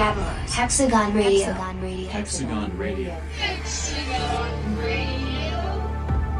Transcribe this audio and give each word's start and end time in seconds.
Don 0.00 0.14
Diablo's 0.14 0.54
Hexagon 0.54 1.14
Radio. 1.14 1.52
Hexagon 2.08 2.78
Radio. 2.78 3.20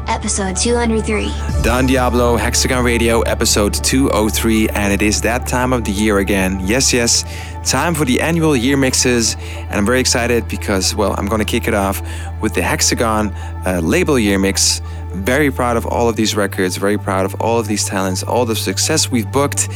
Episode 0.07 0.57
203. 0.57 1.31
Don 1.61 1.85
Diablo, 1.85 2.37
Hexagon 2.37 2.83
Radio, 2.83 3.21
episode 3.21 3.75
203, 3.75 4.69
and 4.69 4.91
it 4.91 5.03
is 5.03 5.21
that 5.21 5.45
time 5.45 5.73
of 5.73 5.83
the 5.83 5.91
year 5.91 6.17
again. 6.17 6.59
Yes, 6.65 6.91
yes, 6.91 7.23
time 7.63 7.93
for 7.93 8.03
the 8.03 8.19
annual 8.19 8.55
year 8.55 8.77
mixes, 8.77 9.35
and 9.35 9.73
I'm 9.73 9.85
very 9.85 9.99
excited 9.99 10.47
because, 10.47 10.95
well, 10.95 11.13
I'm 11.19 11.27
going 11.27 11.37
to 11.37 11.45
kick 11.45 11.67
it 11.67 11.75
off 11.75 12.01
with 12.41 12.55
the 12.55 12.63
Hexagon 12.63 13.31
uh, 13.67 13.79
label 13.83 14.17
year 14.17 14.39
mix. 14.39 14.81
Very 15.13 15.51
proud 15.51 15.77
of 15.77 15.85
all 15.85 16.09
of 16.09 16.15
these 16.15 16.35
records, 16.35 16.77
very 16.77 16.97
proud 16.97 17.25
of 17.25 17.39
all 17.39 17.59
of 17.59 17.67
these 17.67 17.85
talents, 17.85 18.23
all 18.23 18.45
the 18.45 18.55
success 18.55 19.11
we've 19.11 19.31
booked, 19.31 19.69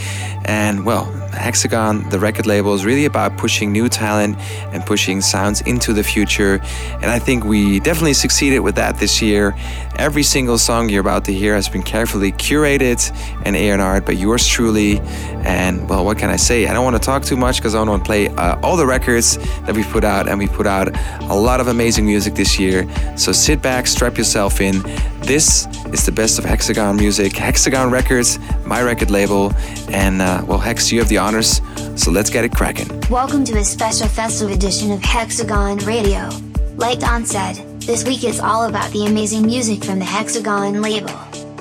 and 0.46 0.88
well, 0.88 1.06
Hexagon, 1.36 2.10
the 2.10 2.20
record 2.20 2.46
label, 2.46 2.74
is 2.74 2.86
really 2.86 3.06
about 3.06 3.38
pushing 3.38 3.72
new 3.72 3.90
talent 3.90 4.38
and 4.74 4.86
pushing 4.86 5.22
sounds 5.22 5.62
into 5.62 5.94
the 5.94 6.04
future. 6.04 6.60
And 6.94 7.06
I 7.06 7.20
think 7.20 7.44
we 7.44 7.80
definitely 7.80 8.14
succeeded 8.14 8.60
with 8.60 8.76
that 8.76 8.98
this 8.98 9.22
year. 9.22 9.56
Every 9.98 10.24
single 10.24 10.58
song 10.58 10.90
you're 10.90 11.02
about 11.02 11.26
to 11.26 11.34
hear 11.34 11.56
has 11.56 11.70
been 11.70 11.84
carefully 11.84 12.32
curated 12.32 13.00
and 13.46 13.56
A&R'd 13.56 14.06
by 14.06 14.14
yours 14.14 14.48
truly. 14.48 15.00
And 15.46 15.88
well, 15.88 16.04
what 16.04 16.18
can 16.18 16.30
I 16.30 16.36
say? 16.36 16.68
I 16.68 16.74
don't 16.74 16.84
want 16.84 16.96
to 16.96 17.02
talk 17.02 17.24
too 17.24 17.38
much 17.38 17.58
because 17.58 17.76
I 17.76 17.84
want 17.84 18.04
to 18.04 18.06
play 18.06 18.28
uh, 18.30 18.60
all 18.62 18.76
the 18.76 18.86
records 18.86 19.38
that 19.66 19.76
we 19.76 19.84
put 19.84 20.04
out, 20.04 20.28
and 20.28 20.40
we 20.40 20.48
put 20.48 20.66
out 20.66 20.90
a 21.24 21.36
lot 21.36 21.60
of 21.60 21.68
amazing 21.68 22.06
music 22.06 22.34
this 22.34 22.60
year. 22.60 22.88
So 23.16 23.32
sit 23.32 23.62
back, 23.62 23.88
strap 23.88 24.18
yourself 24.18 24.60
in. 24.60 24.82
This 25.22 25.68
is 25.94 26.06
the 26.06 26.12
best 26.12 26.38
of 26.40 26.46
Hexagon 26.46 26.98
music, 26.98 27.36
Hexagon 27.36 27.90
Records, 27.90 28.38
my 28.66 28.82
record 28.82 29.10
label. 29.10 29.54
And 29.90 30.22
uh, 30.22 30.44
well, 30.48 30.60
Hex, 30.60 30.92
you 30.92 31.00
have 31.00 31.10
the 31.10 31.18
honors, 31.26 31.60
so 31.96 32.12
let's 32.12 32.30
get 32.30 32.46
it 32.46 32.52
cracking. 32.56 32.88
Welcome 33.10 33.44
to 33.46 33.58
a 33.58 33.64
special 33.64 34.08
festive 34.08 34.52
edition 34.52 34.92
of 34.92 35.02
Hexagon 35.02 35.80
Radio. 35.80 36.30
Like 36.76 37.00
Don 37.00 37.26
said, 37.26 37.56
this 37.82 38.06
week 38.06 38.24
is 38.24 38.40
all 38.40 38.66
about 38.70 38.92
the 38.92 39.06
amazing 39.08 39.44
music 39.44 39.84
from 39.84 39.98
the 39.98 40.06
Hexagon 40.06 40.84
label. 40.84 41.18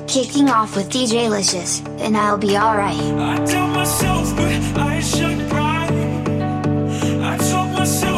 Kicking 0.06 0.50
off 0.50 0.76
with 0.76 0.90
DJ 0.90 1.30
Licious, 1.30 1.80
and 1.98 2.14
I'll 2.14 2.36
be 2.36 2.58
alright. 2.58 3.00
I 3.00 3.42
tell 3.46 3.68
myself, 3.68 4.36
but 4.36 4.82
I 4.82 5.00
should 5.00 5.48
cry. 5.48 5.86
I 7.22 7.38
told 7.38 7.70
myself 7.72 8.13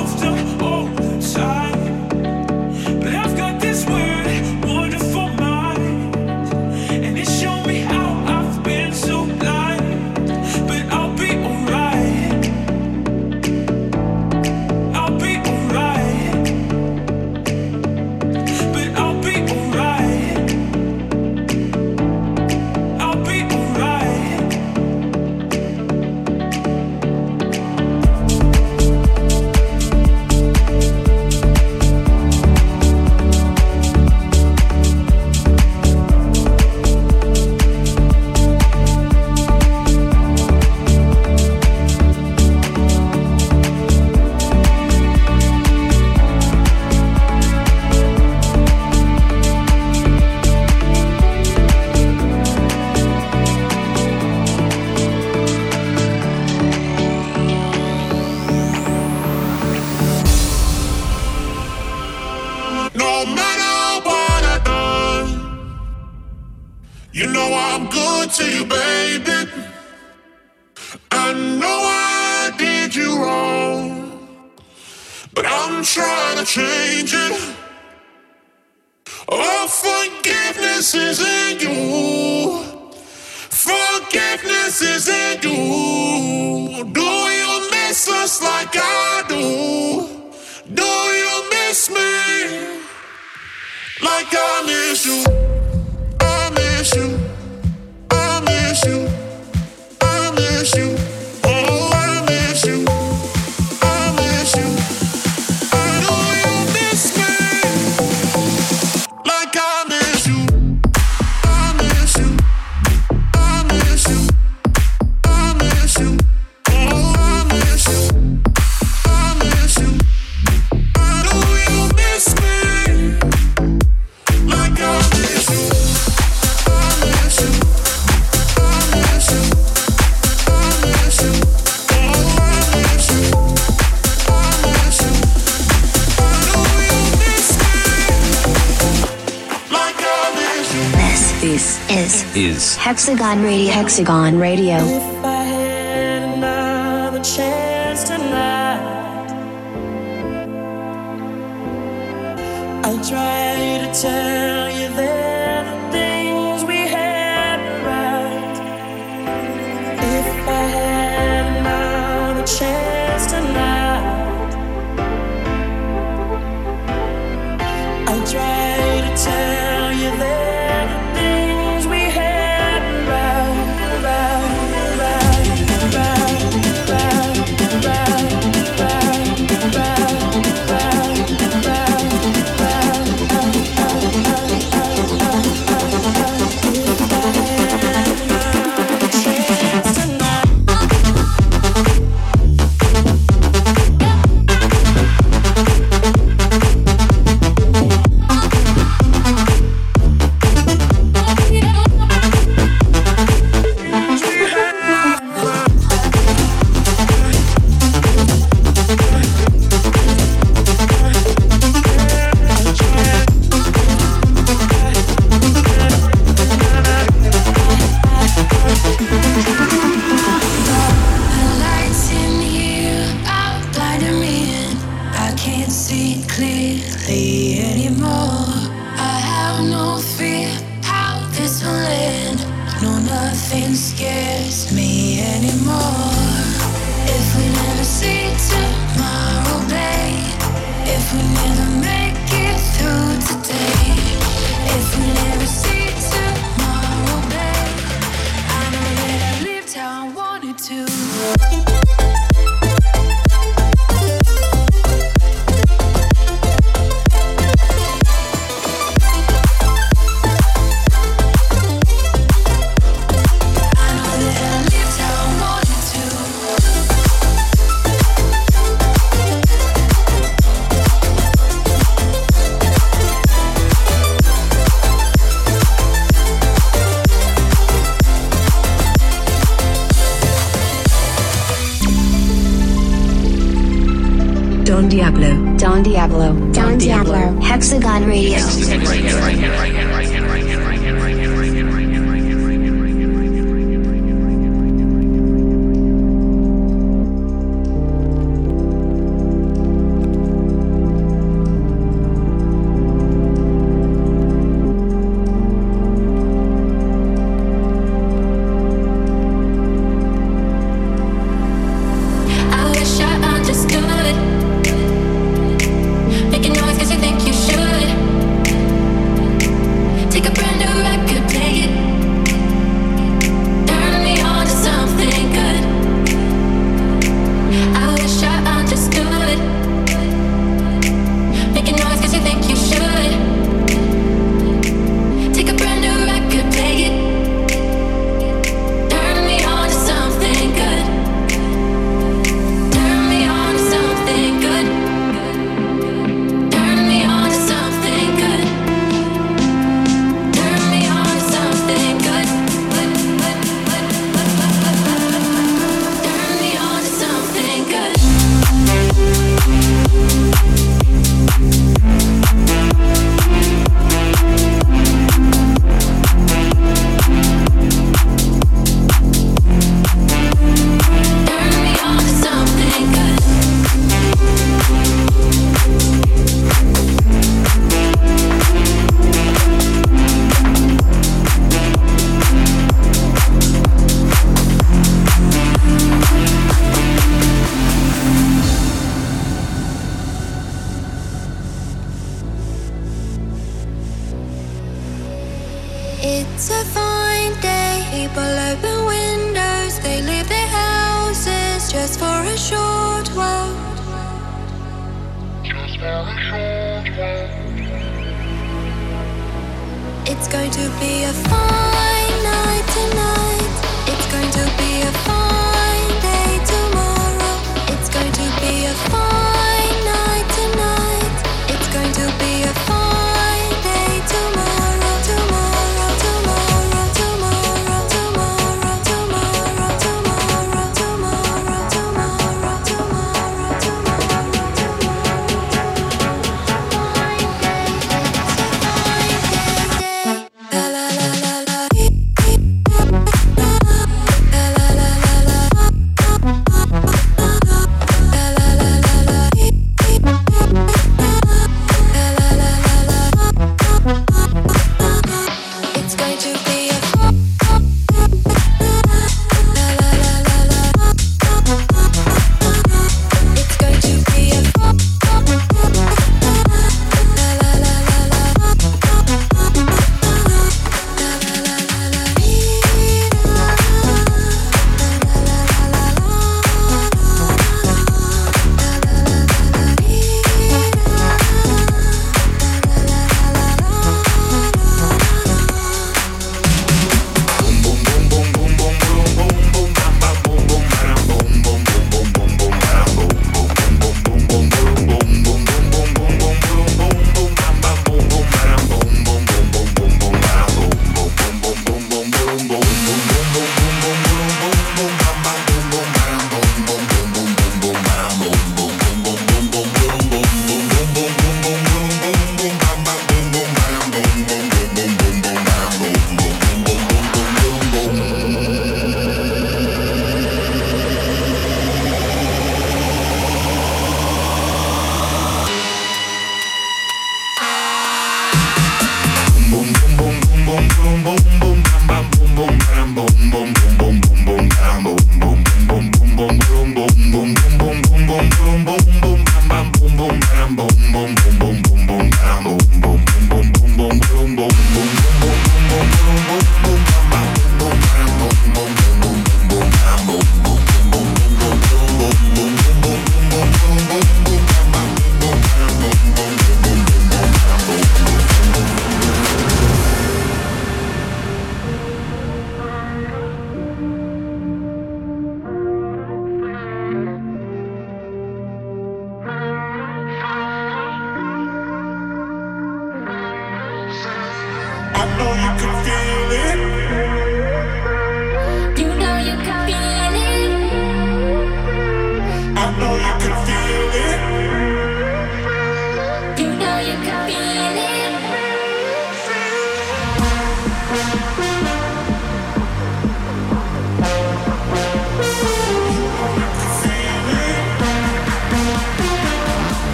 is 142.36 142.76
Hexagon 142.76 143.42
Radio. 143.42 143.72
Hexagon 143.72 144.38
Radio. 144.38 145.35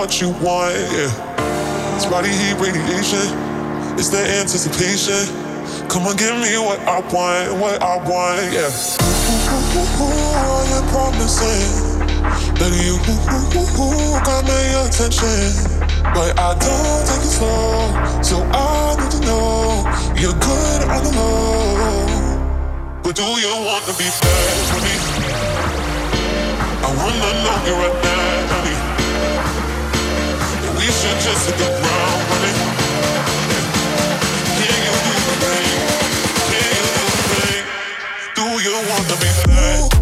What 0.00 0.18
you 0.18 0.30
want, 0.40 0.72
yeah. 0.96 1.12
It's 1.94 2.06
body 2.06 2.30
heat 2.32 2.56
radiation. 2.56 3.20
It's 4.00 4.08
the 4.08 4.24
anticipation. 4.40 5.28
Come 5.92 6.06
on, 6.08 6.16
give 6.16 6.32
me 6.40 6.56
what 6.56 6.80
I 6.88 7.00
want, 7.12 7.60
what 7.60 7.82
I 7.82 7.96
want, 8.08 8.48
yeah. 8.48 8.72
Ooh, 8.72 10.08
all 10.40 10.64
you're 10.72 10.88
promising. 10.88 12.00
That 12.56 12.72
you 12.80 12.96
got 14.24 14.40
my 14.48 14.88
attention. 14.88 15.68
But 16.16 16.32
I 16.40 16.56
don't 16.56 17.02
take 17.04 17.20
it 17.20 17.32
slow. 17.36 17.92
So 18.24 18.40
I 18.56 18.96
need 18.96 19.10
to 19.10 19.20
know 19.28 19.84
you're 20.16 20.40
good 20.40 20.80
on 20.88 21.04
the 21.04 21.12
low. 21.12 22.48
But 23.04 23.16
do 23.16 23.22
you 23.22 23.52
want 23.68 23.84
to 23.84 23.92
be 24.00 24.08
bad 24.08 24.56
with 24.72 24.82
me? 24.82 24.94
I 26.80 26.88
wanna 26.96 27.30
know 27.44 27.56
you 27.68 27.74
right 27.76 27.98
now, 28.02 28.19
you 38.62 38.72
want 38.88 39.08
to 39.08 39.16
be 39.16 39.30
bad? 39.46 39.99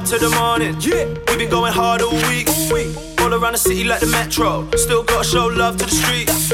Up 0.00 0.06
to 0.08 0.18
the 0.18 0.30
morning. 0.40 0.74
Yeah. 0.80 1.04
We 1.28 1.44
been 1.44 1.50
going 1.50 1.72
hard 1.72 2.00
all 2.00 2.16
week. 2.28 2.48
All 3.20 3.32
around 3.32 3.52
the 3.52 3.58
city 3.60 3.84
like 3.84 4.00
the 4.00 4.08
metro. 4.08 4.64
Still 4.76 5.04
gotta 5.04 5.24
show 5.24 5.46
love 5.46 5.76
to 5.76 5.84
the 5.84 5.92
streets. 5.92 6.48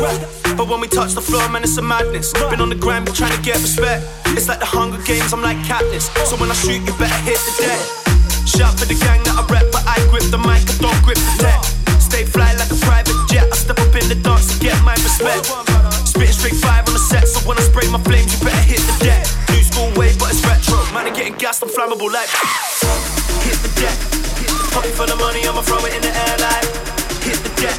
But 0.57 0.67
when 0.69 0.81
we 0.81 0.89
touch 0.89 1.15
the 1.15 1.21
floor, 1.21 1.49
man, 1.49 1.63
it's 1.63 1.77
a 1.77 1.83
madness. 1.83 2.33
Been 2.51 2.61
on 2.61 2.71
the 2.71 2.75
grind, 2.75 3.07
trying 3.15 3.35
to 3.37 3.43
get 3.43 3.57
respect. 3.63 4.03
It's 4.35 4.49
like 4.49 4.59
the 4.59 4.67
Hunger 4.67 4.99
Games, 5.05 5.33
I'm 5.33 5.43
like 5.43 5.59
Katniss. 5.69 6.11
So 6.27 6.37
when 6.37 6.51
I 6.51 6.55
shoot, 6.55 6.83
you 6.83 6.95
better 6.99 7.23
hit 7.23 7.39
the 7.47 7.55
deck. 7.63 7.83
Shout 8.47 8.75
for 8.79 8.87
the 8.87 8.99
gang 8.99 9.23
that 9.27 9.39
I 9.39 9.43
rep, 9.47 9.71
but 9.71 9.85
I 9.87 9.97
grip 10.11 10.27
the 10.31 10.39
mic, 10.39 10.67
I 10.67 10.75
don't 10.83 11.01
grip 11.07 11.19
the 11.19 11.47
tech. 11.47 11.61
Stay 12.03 12.25
fly 12.25 12.55
like 12.59 12.71
a 12.71 12.79
private 12.83 13.19
jet. 13.31 13.47
I 13.47 13.57
step 13.57 13.79
up 13.79 13.95
in 13.95 14.07
the 14.11 14.19
dark 14.19 14.43
to 14.43 14.57
get 14.59 14.75
my 14.83 14.95
respect. 15.07 15.47
Spitting 16.03 16.35
straight 16.35 16.59
five 16.59 16.87
on 16.89 16.95
the 16.95 17.03
set, 17.03 17.29
so 17.29 17.39
when 17.47 17.59
I 17.59 17.63
spray 17.63 17.87
my 17.91 18.03
flames, 18.03 18.33
you 18.35 18.41
better 18.43 18.67
hit 18.67 18.83
the 18.91 18.97
deck. 19.07 19.23
New 19.55 19.63
school 19.63 19.91
way, 19.95 20.11
but 20.19 20.35
it's 20.35 20.43
retro. 20.43 20.79
Man, 20.95 21.07
I'm 21.07 21.15
getting 21.15 21.39
gassed, 21.39 21.63
I'm 21.63 21.71
flammable 21.71 22.11
like. 22.11 23.26
Hit 23.45 23.59
the 23.61 23.73
deck. 23.81 23.97
Pocket 24.73 24.95
for 24.95 25.07
the 25.07 25.17
money, 25.17 25.43
I'ma 25.47 25.63
throw 25.63 25.83
it 25.85 25.95
in 25.95 26.03
the 26.03 26.13
air 26.13 26.37
like. 26.39 26.69
Hit 27.25 27.41
the 27.43 27.53
deck. 27.61 27.77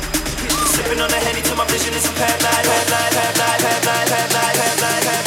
Sipping 0.74 1.00
on 1.02 1.10
the 1.10 1.20
henny 1.22 1.41
till 1.41 1.56
my 1.56 1.65
vision 1.67 1.93
is 1.93 2.06
impaired 2.06 2.41
like. 2.43 2.65
Headlight, 2.65 3.13
headlight, 3.13 3.62
headlight, 3.62 4.10
headlight, 4.12 4.56
headlight, 4.56 4.56
headlight, 4.58 5.04
headlight, 5.04 5.26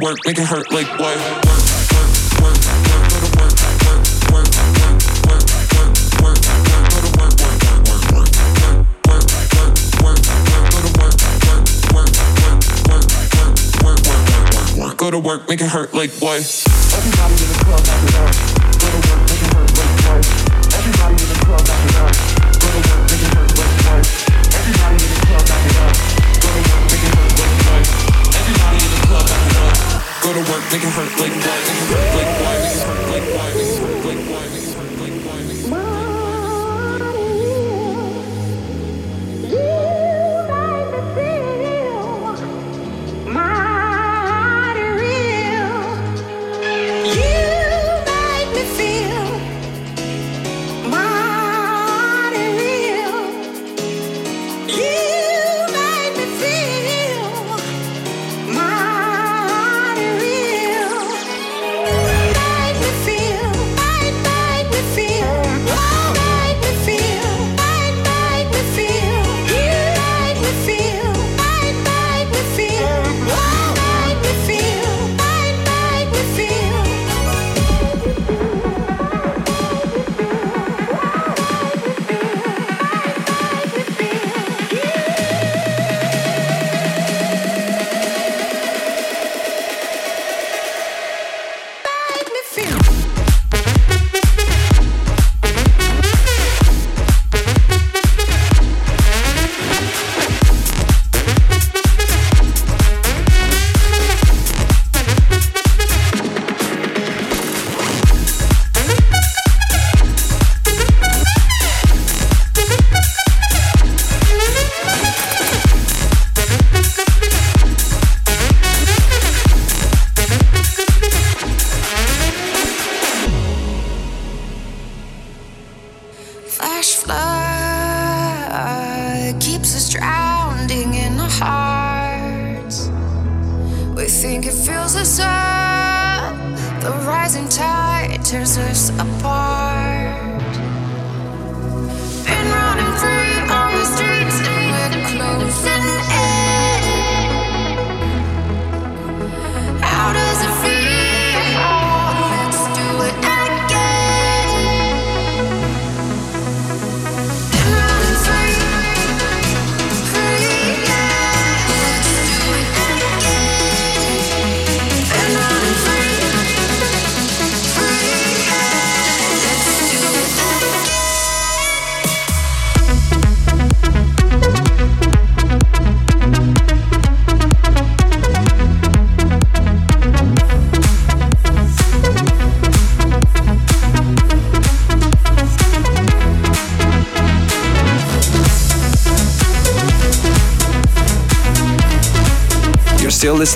work, 0.00 0.18
make 0.26 0.38
it 0.38 0.46
hurt 0.46 0.70
like 0.72 0.86
what? 0.98 1.00
Work, 1.00 1.44
work, 2.40 2.56
work, 2.56 3.12
work. 3.12 4.50
go 14.96 15.10
to 15.10 15.18
work, 15.18 15.48
make 15.48 15.62
it 15.62 15.66
hurt 15.66 15.94
like 15.94 16.10
what? 16.20 16.40
Everybody 16.94 17.32
in 17.32 17.48
the 17.48 17.64
club, 17.64 18.49
They 30.70 30.78
can 30.78 30.88
hurt 30.92 31.10
like 31.18 31.32
why, 31.32 31.58
they 31.66 31.74
can 31.74 31.86
hurt 31.88 32.14
like 32.14 32.40
why, 32.40 32.56
they 32.60 32.68
can 32.68 32.86
hurt 32.86 33.10
like 33.10 33.34
why. 33.34 33.69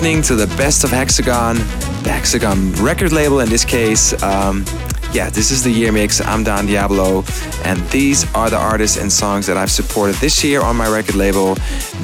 Listening 0.05 0.21
to 0.21 0.35
the 0.35 0.55
best 0.55 0.83
of 0.83 0.91
Hexagon, 0.91 1.55
the 2.03 2.11
Hexagon 2.11 2.73
record 2.73 3.11
label 3.11 3.39
in 3.39 3.49
this 3.49 3.65
case. 3.65 4.13
Um, 4.21 4.63
yeah, 5.11 5.31
this 5.31 5.49
is 5.49 5.63
the 5.63 5.71
year 5.71 5.91
mix. 5.91 6.21
I'm 6.21 6.43
Don 6.43 6.67
Diablo, 6.67 7.23
and 7.63 7.79
these 7.89 8.31
are 8.35 8.51
the 8.51 8.57
artists 8.57 8.97
and 8.97 9.11
songs 9.11 9.47
that 9.47 9.57
I've 9.57 9.71
supported 9.71 10.15
this 10.17 10.43
year 10.43 10.61
on 10.61 10.75
my 10.75 10.87
record 10.87 11.15
label. 11.15 11.55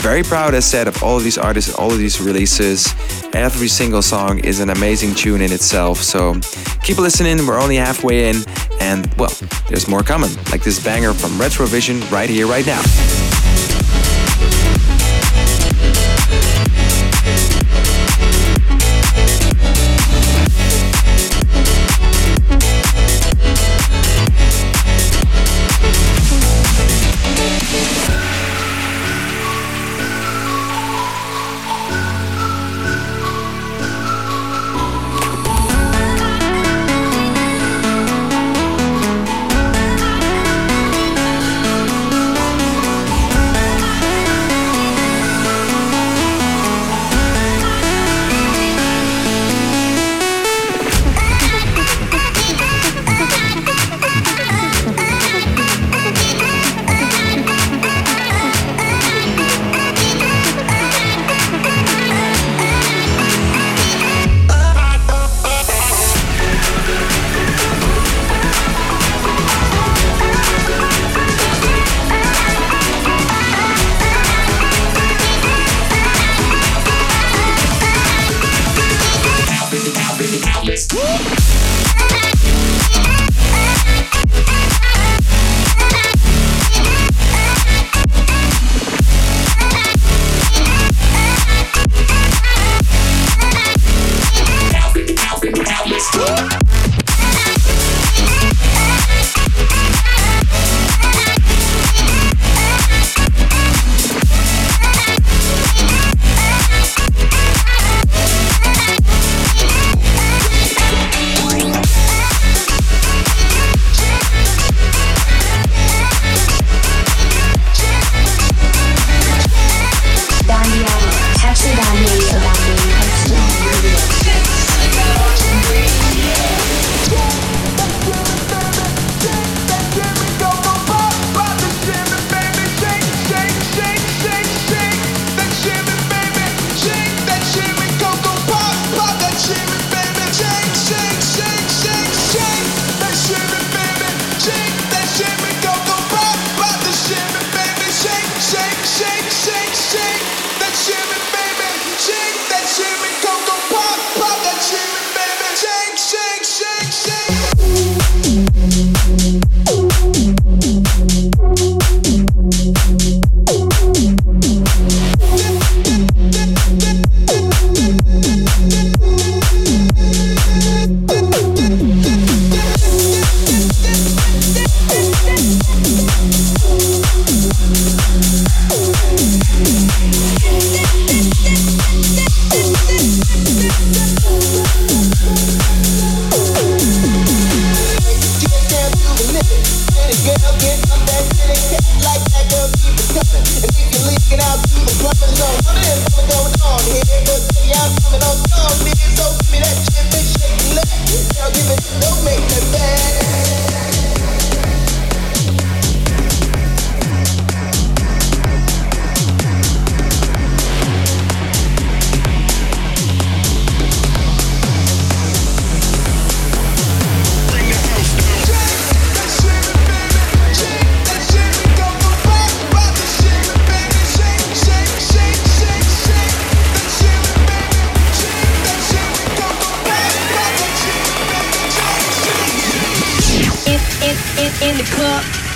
Very 0.02 0.24
proud, 0.24 0.56
as 0.56 0.66
said, 0.66 0.88
of 0.88 1.04
all 1.04 1.16
of 1.16 1.24
these 1.24 1.38
artists, 1.38 1.70
and 1.70 1.80
all 1.80 1.92
of 1.92 2.00
these 2.00 2.20
releases. 2.20 2.92
Every 3.34 3.68
single 3.68 4.02
song 4.02 4.40
is 4.40 4.62
an 4.62 4.72
amazing 4.72 5.14
tune 5.14 5.42
in 5.42 5.52
itself. 5.52 6.02
So 6.02 6.40
keep 6.82 6.98
listening. 6.98 7.46
We're 7.46 7.62
only 7.62 7.76
halfway 7.76 8.32
in, 8.32 8.38
and 8.80 9.14
well, 9.14 9.32
there's 9.70 9.88
more 9.88 10.02
coming, 10.02 10.34
like 10.50 10.64
this 10.64 10.84
banger 10.84 11.14
from 11.14 11.34
Retrovision 11.34 12.10
right 12.10 12.32
here, 12.32 12.48
right 12.48 12.66
now. 12.66 12.82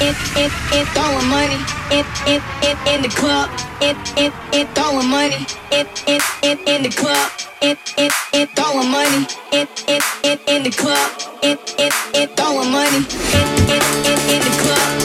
It, 0.02 0.16
it, 0.36 0.52
it 0.74 0.88
throwing 0.90 1.28
money, 1.30 1.60
it, 1.92 2.06
it, 2.28 2.42
it 2.62 2.78
in 2.88 3.02
the 3.02 3.10
club, 3.10 3.50
it, 3.82 3.98
it, 4.18 4.34
it 4.54 4.68
throwing 4.76 5.10
money, 5.10 5.46
it, 5.72 5.88
it, 6.08 6.22
it 6.44 6.60
in 6.68 6.84
the 6.84 6.90
club, 6.90 7.32
it, 7.62 7.78
it, 7.98 8.12
it 8.34 8.50
throwing 8.56 8.92
money, 8.92 9.28
it, 9.54 9.70
it, 9.88 10.04
it 10.24 10.42
in 10.48 10.64
the 10.64 10.72
club, 10.72 11.12
it, 11.44 11.60
it, 11.80 11.94
it 12.14 12.36
throwing 12.36 12.72
money, 12.72 13.06
it, 13.08 13.48
it, 13.70 13.84
it 14.06 14.20
in 14.34 14.42
the 14.44 14.64
club, 14.64 15.05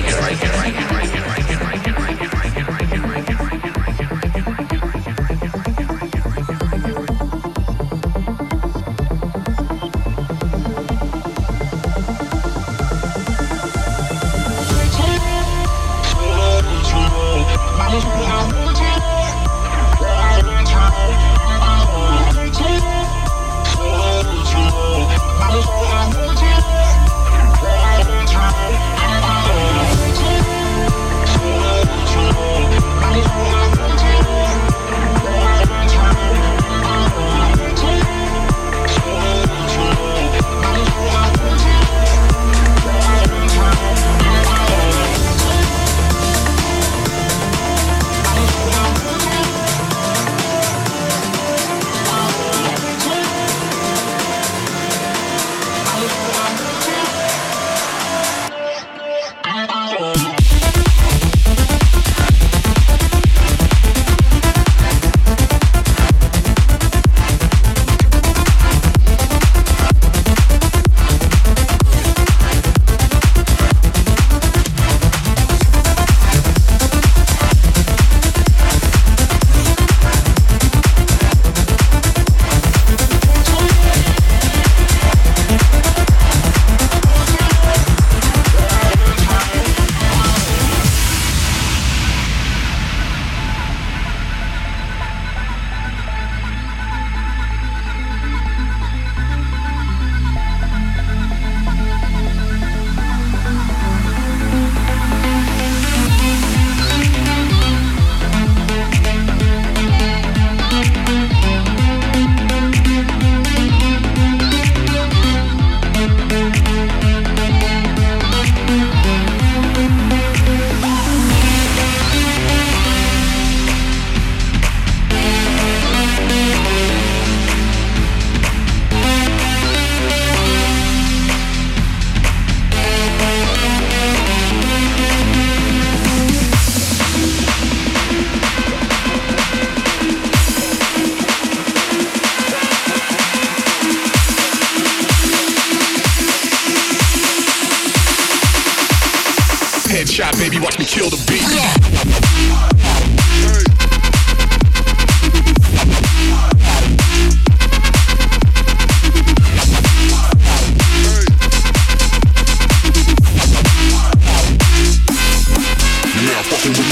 Now 166.41 166.47
fucking 166.47 166.71
with 166.71 166.91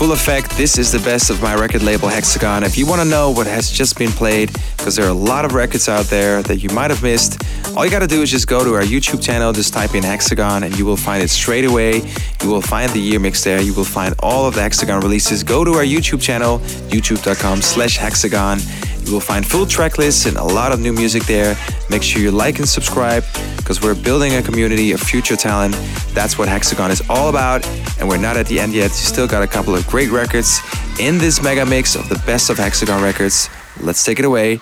full 0.00 0.12
effect. 0.12 0.56
This 0.56 0.78
is 0.78 0.90
the 0.90 0.98
best 1.00 1.28
of 1.28 1.42
my 1.42 1.54
record 1.54 1.82
label 1.82 2.08
Hexagon. 2.08 2.64
If 2.64 2.78
you 2.78 2.86
want 2.86 3.02
to 3.02 3.04
know 3.06 3.30
what 3.30 3.46
has 3.46 3.70
just 3.70 3.98
been 3.98 4.08
played, 4.08 4.50
because 4.78 4.96
there 4.96 5.04
are 5.04 5.10
a 5.10 5.22
lot 5.30 5.44
of 5.44 5.52
records 5.52 5.90
out 5.90 6.06
there 6.06 6.42
that 6.44 6.62
you 6.62 6.70
might 6.70 6.90
have 6.90 7.02
missed, 7.02 7.42
all 7.76 7.84
you 7.84 7.90
got 7.90 7.98
to 7.98 8.06
do 8.06 8.22
is 8.22 8.30
just 8.30 8.46
go 8.46 8.64
to 8.64 8.74
our 8.76 8.82
YouTube 8.82 9.22
channel, 9.22 9.52
just 9.52 9.74
type 9.74 9.94
in 9.94 10.02
Hexagon, 10.02 10.62
and 10.62 10.78
you 10.78 10.86
will 10.86 10.96
find 10.96 11.22
it 11.22 11.28
straight 11.28 11.66
away. 11.66 11.96
You 12.42 12.48
will 12.48 12.62
find 12.62 12.90
the 12.92 12.98
year 12.98 13.20
mix 13.20 13.44
there. 13.44 13.60
You 13.60 13.74
will 13.74 13.84
find 13.84 14.14
all 14.20 14.46
of 14.46 14.54
the 14.54 14.62
Hexagon 14.62 15.00
releases. 15.02 15.42
Go 15.42 15.64
to 15.64 15.72
our 15.72 15.84
YouTube 15.84 16.22
channel, 16.22 16.60
youtube.com 16.88 17.60
slash 17.60 17.98
hexagon. 17.98 18.58
You 19.04 19.12
will 19.12 19.20
find 19.20 19.46
full 19.46 19.66
track 19.66 19.98
lists 19.98 20.24
and 20.24 20.38
a 20.38 20.44
lot 20.44 20.72
of 20.72 20.80
new 20.80 20.94
music 20.94 21.24
there. 21.24 21.58
Make 21.90 22.02
sure 22.02 22.22
you 22.22 22.30
like 22.30 22.58
and 22.58 22.66
subscribe 22.66 23.22
because 23.70 23.84
we're 23.84 24.02
building 24.02 24.34
a 24.34 24.42
community 24.42 24.90
of 24.90 25.00
future 25.00 25.36
talent. 25.36 25.74
That's 26.12 26.36
what 26.36 26.48
Hexagon 26.48 26.90
is 26.90 27.00
all 27.08 27.28
about. 27.28 27.64
And 28.00 28.08
we're 28.08 28.16
not 28.16 28.36
at 28.36 28.46
the 28.46 28.58
end 28.58 28.72
yet. 28.72 28.90
Still 28.90 29.28
got 29.28 29.44
a 29.44 29.46
couple 29.46 29.76
of 29.76 29.86
great 29.86 30.10
records 30.10 30.58
in 30.98 31.18
this 31.18 31.40
mega 31.40 31.64
mix 31.64 31.94
of 31.94 32.08
the 32.08 32.20
best 32.26 32.50
of 32.50 32.58
Hexagon 32.58 33.00
records. 33.00 33.48
Let's 33.80 34.04
take 34.04 34.18
it 34.18 34.24
away 34.24 34.58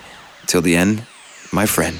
till 0.47 0.61
the 0.61 0.77
end, 0.77 1.07
my 1.55 1.65
friend. 1.65 1.97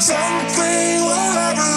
something 0.00 1.67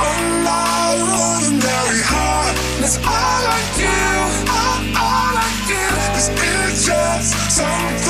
ordinary. 0.00 2.00
That's 2.80 2.98
all 2.98 3.04
I 3.06 3.60
do. 3.76 3.92
All, 4.50 5.04
all 5.04 5.36
I 5.36 5.38
do 5.68 5.80
is 6.18 6.28
pictures. 6.30 7.34
Sometimes. 7.54 8.03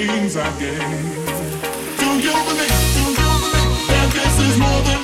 I. 0.00 0.48
Do 0.58 2.06
you 2.22 2.32
believe? 2.32 2.76
Do 2.94 3.02
you 3.10 3.28
believe 3.42 3.88
that 3.88 4.10
this 4.12 4.38
is 4.38 4.58
more 4.58 4.80
than? 4.82 4.97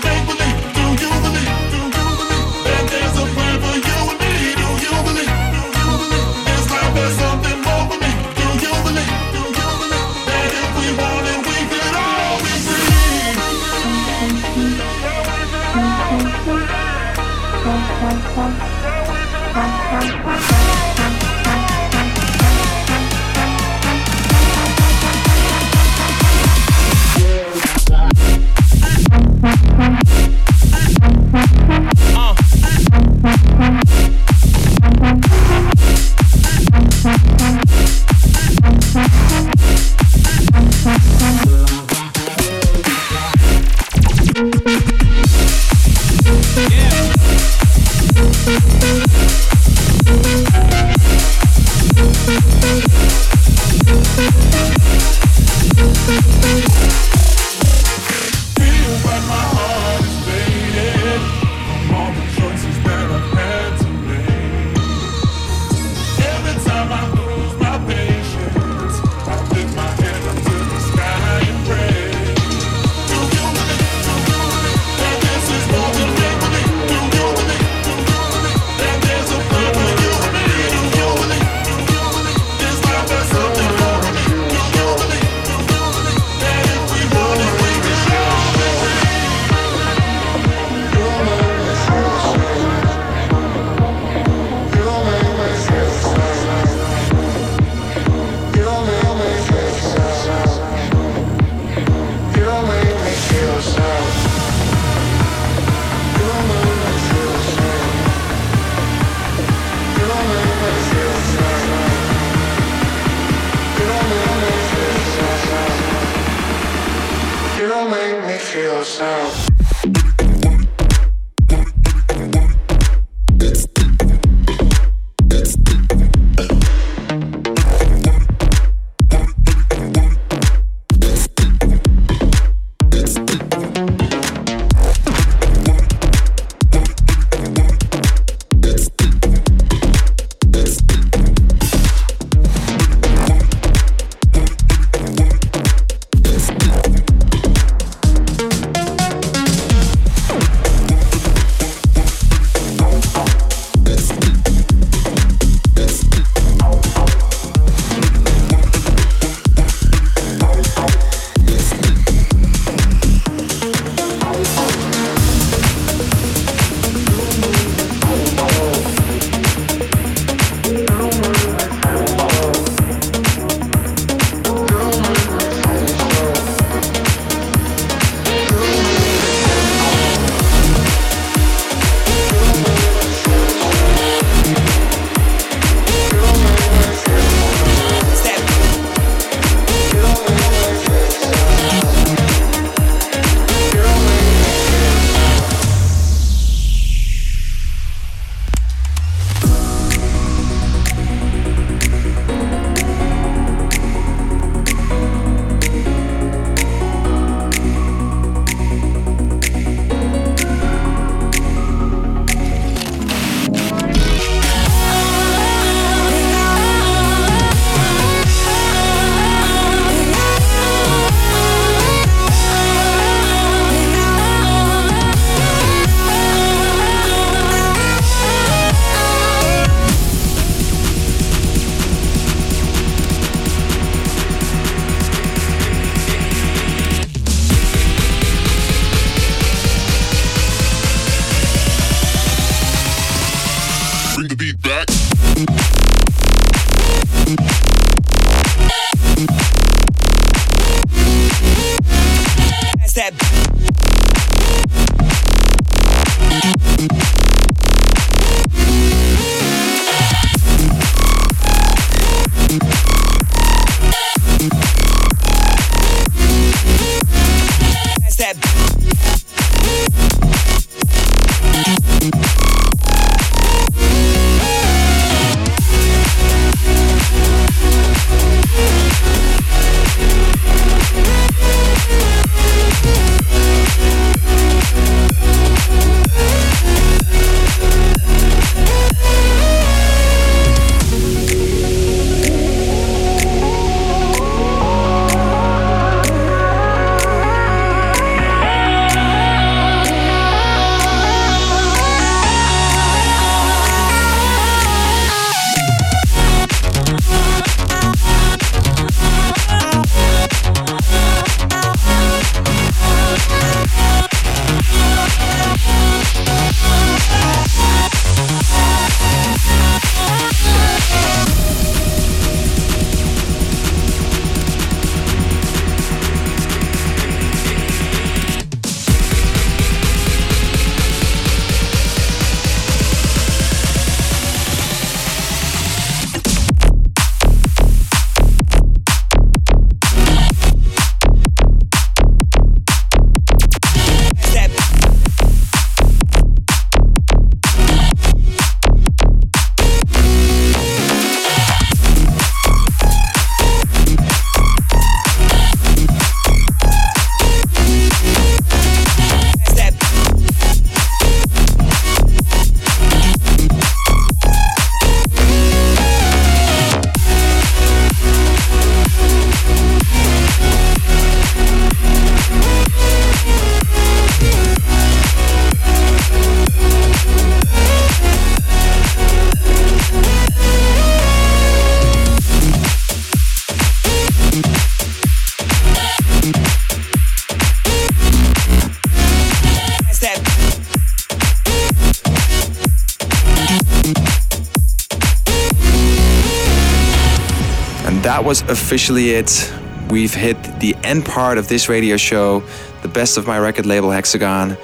Was 398.35 398.51
officially 398.51 399.11
it. 399.11 399.53
We've 399.91 400.13
hit 400.13 400.37
the 400.59 400.75
end 400.83 401.05
part 401.05 401.39
of 401.39 401.47
this 401.47 401.69
radio 401.69 401.97
show, 401.97 402.43
the 402.83 402.89
best 402.89 403.17
of 403.17 403.29
my 403.29 403.39
record 403.39 403.65
label 403.65 403.93
Hexagon. 403.93 404.57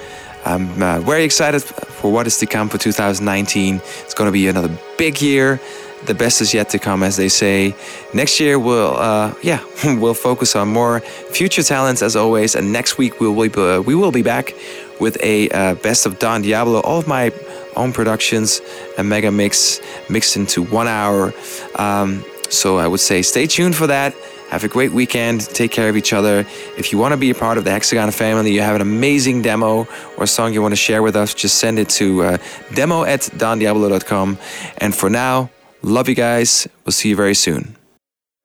I'm 0.44 0.82
uh, 0.82 0.98
very 1.00 1.22
excited 1.22 1.62
for 1.62 2.10
what 2.10 2.26
is 2.26 2.38
to 2.38 2.46
come 2.46 2.68
for 2.68 2.78
2019. 2.78 3.76
It's 3.76 4.14
going 4.14 4.26
to 4.26 4.32
be 4.32 4.48
another 4.48 4.76
big 4.98 5.22
year. 5.22 5.60
The 6.06 6.14
best 6.14 6.40
is 6.40 6.52
yet 6.52 6.70
to 6.70 6.80
come, 6.80 7.04
as 7.04 7.16
they 7.16 7.28
say. 7.28 7.76
Next 8.12 8.40
year, 8.40 8.58
we'll 8.58 8.96
uh, 8.96 9.34
yeah, 9.40 9.62
we'll 10.00 10.14
focus 10.14 10.56
on 10.56 10.66
more 10.66 10.98
future 11.30 11.62
talents 11.62 12.02
as 12.02 12.16
always. 12.16 12.56
And 12.56 12.72
next 12.72 12.98
week, 12.98 13.20
we 13.20 13.28
will 13.28 13.48
be, 13.48 13.60
uh, 13.60 13.82
we 13.82 13.94
will 13.94 14.10
be 14.10 14.22
back 14.22 14.52
with 14.98 15.16
a 15.22 15.48
uh, 15.50 15.74
best 15.76 16.06
of 16.06 16.18
Don 16.18 16.42
Diablo, 16.42 16.80
all 16.80 16.98
of 16.98 17.06
my 17.06 17.30
own 17.76 17.92
productions, 17.92 18.60
a 18.98 19.04
mega 19.04 19.30
mix 19.30 19.80
mixed 20.08 20.36
into 20.36 20.64
one 20.64 20.88
hour. 20.88 21.32
Um, 21.76 22.24
so 22.50 22.78
I 22.78 22.86
would 22.86 23.00
say 23.00 23.22
stay 23.22 23.46
tuned 23.46 23.76
for 23.76 23.86
that. 23.86 24.14
Have 24.50 24.64
a 24.64 24.68
great 24.68 24.92
weekend. 24.92 25.42
Take 25.42 25.70
care 25.70 25.88
of 25.88 25.96
each 25.96 26.12
other. 26.12 26.44
If 26.76 26.90
you 26.90 26.98
want 26.98 27.12
to 27.12 27.16
be 27.16 27.30
a 27.30 27.34
part 27.34 27.56
of 27.56 27.64
the 27.64 27.70
Hexagon 27.70 28.10
family, 28.10 28.52
you 28.52 28.62
have 28.62 28.74
an 28.74 28.82
amazing 28.82 29.42
demo 29.42 29.86
or 30.16 30.26
song 30.26 30.52
you 30.52 30.60
want 30.60 30.72
to 30.72 30.76
share 30.76 31.02
with 31.02 31.14
us, 31.14 31.34
just 31.34 31.58
send 31.58 31.78
it 31.78 31.88
to 31.90 32.22
uh, 32.22 32.38
demo 32.74 33.04
at 33.04 33.20
dondiablo.com. 33.20 34.38
And 34.78 34.94
for 34.94 35.08
now, 35.08 35.50
love 35.82 36.08
you 36.08 36.16
guys. 36.16 36.68
We'll 36.84 36.92
see 36.92 37.10
you 37.10 37.16
very 37.16 37.36
soon. 37.36 37.76